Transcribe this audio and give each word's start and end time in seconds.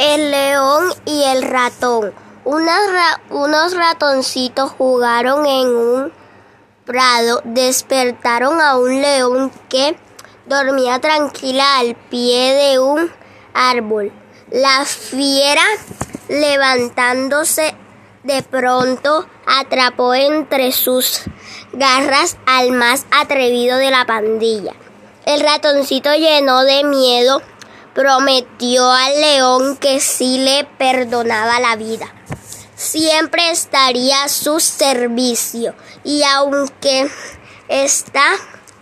El 0.00 0.30
león 0.30 0.94
y 1.06 1.24
el 1.24 1.42
ratón. 1.42 2.14
unos 2.44 3.74
ratoncitos 3.74 4.70
jugaron 4.78 5.44
en 5.44 5.66
un 5.66 6.12
prado. 6.84 7.40
Despertaron 7.42 8.60
a 8.60 8.76
un 8.76 9.02
león 9.02 9.50
que 9.68 9.98
dormía 10.46 11.00
tranquila 11.00 11.78
al 11.78 11.96
pie 11.96 12.54
de 12.54 12.78
un 12.78 13.10
árbol. 13.54 14.12
La 14.52 14.84
fiera, 14.84 15.64
levantándose 16.28 17.74
de 18.22 18.44
pronto, 18.44 19.26
atrapó 19.48 20.14
entre 20.14 20.70
sus 20.70 21.22
garras 21.72 22.36
al 22.46 22.70
más 22.70 23.04
atrevido 23.10 23.78
de 23.78 23.90
la 23.90 24.06
pandilla. 24.06 24.74
El 25.26 25.40
ratoncito 25.40 26.14
lleno 26.14 26.62
de 26.62 26.84
miedo 26.84 27.42
prometió 27.98 28.92
al 28.92 29.20
león 29.20 29.76
que 29.76 29.98
si 29.98 30.38
le 30.38 30.64
perdonaba 30.78 31.58
la 31.58 31.74
vida, 31.74 32.06
siempre 32.76 33.50
estaría 33.50 34.22
a 34.22 34.28
su 34.28 34.60
servicio. 34.60 35.74
Y 36.04 36.22
aunque 36.22 37.10
esta, 37.66 38.22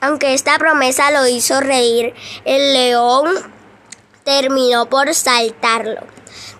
aunque 0.03 0.35
esta 0.35 0.59
promesa 0.59 1.11
lo 1.13 1.27
hizo 1.27 1.61
reír, 1.61 2.13
el 2.45 2.75
león 2.75 3.31
terminó 4.23 4.85
por 4.91 5.15
saltarlo. 5.15 6.03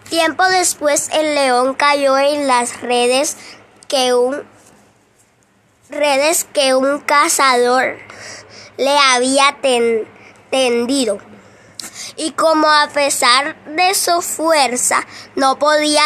Tiempo 0.09 0.43
después 0.45 1.11
el 1.13 1.35
león 1.35 1.75
cayó 1.75 2.17
en 2.17 2.47
las 2.47 2.81
redes 2.81 3.37
que 3.87 4.15
un 4.15 4.45
redes 5.91 6.45
que 6.55 6.75
un 6.75 7.01
cazador 7.01 7.99
le 8.79 8.97
había 8.97 9.59
tendido. 10.51 11.21
Y 12.17 12.33
como 12.33 12.69
a 12.69 12.89
pesar 12.89 13.57
de 13.67 13.95
su 13.95 14.23
fuerza 14.23 15.05
no 15.35 15.59
podía 15.59 16.03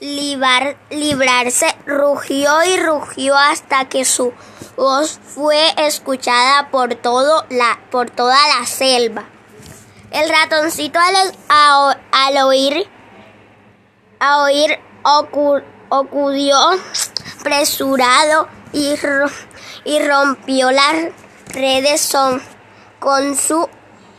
librarse, 0.00 1.66
rugió 1.86 2.64
y 2.64 2.76
rugió 2.78 3.36
hasta 3.36 3.88
que 3.88 4.04
su 4.04 4.32
voz 4.76 5.20
fue 5.22 5.72
escuchada 5.76 6.70
por, 6.70 6.94
todo 6.96 7.44
la, 7.50 7.78
por 7.90 8.10
toda 8.10 8.36
la 8.58 8.66
selva. 8.66 9.24
El 10.10 10.28
ratoncito 10.28 10.98
al, 10.98 12.38
oír, 12.44 12.88
a 14.18 14.42
oír 14.42 14.80
acudió 15.04 16.56
presurado 17.44 18.48
y, 18.72 18.94
y 19.84 19.98
rompió 20.00 20.72
las 20.72 21.12
redes 21.52 22.00
son, 22.00 22.42
con 22.98 23.36
sus 23.36 23.66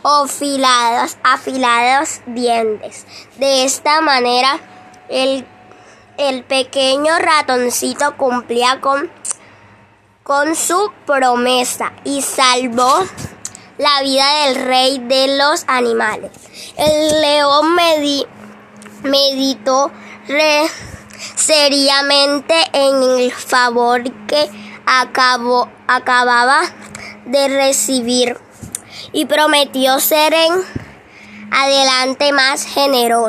afilados, 0.03 1.17
afilados 1.23 2.21
dientes. 2.25 3.05
De 3.37 3.63
esta 3.63 4.01
manera, 4.01 4.59
el, 5.09 5.45
el 6.17 6.43
pequeño 6.43 7.17
ratoncito 7.19 8.17
cumplía 8.17 8.81
con, 8.81 9.11
con 10.23 10.55
su 10.55 10.91
promesa 11.05 11.93
y 12.03 12.21
salvó 12.21 13.05
la 13.77 14.01
vida 14.01 14.45
del 14.45 14.65
rey 14.65 14.99
de 14.99 15.37
los 15.37 15.63
animales. 15.67 16.31
El 16.77 17.21
león 17.21 17.75
meditó 19.03 19.91
seriamente 21.35 22.55
en 22.73 23.01
el 23.01 23.31
favor 23.31 24.03
que 24.27 24.49
acabó, 24.85 25.69
acababa 25.87 26.61
de 27.25 27.47
recibir 27.47 28.37
y 29.11 29.25
prometió 29.25 29.99
ser 29.99 30.33
en 30.33 30.51
adelante 31.51 32.31
más 32.31 32.65
generoso. 32.65 33.11